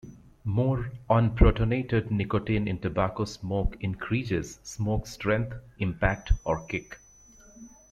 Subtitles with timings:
[0.45, 6.97] More unprotonated nicotine in tobacco smoke increases smoke "strength", "impact", or "kick".